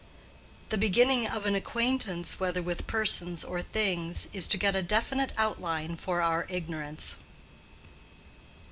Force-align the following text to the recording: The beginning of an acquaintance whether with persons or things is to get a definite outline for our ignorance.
The 0.69 0.79
beginning 0.79 1.27
of 1.27 1.45
an 1.45 1.53
acquaintance 1.53 2.39
whether 2.39 2.59
with 2.59 2.87
persons 2.87 3.43
or 3.43 3.61
things 3.61 4.27
is 4.33 4.47
to 4.47 4.57
get 4.57 4.75
a 4.75 4.81
definite 4.81 5.31
outline 5.37 5.95
for 5.95 6.23
our 6.23 6.47
ignorance. 6.49 7.17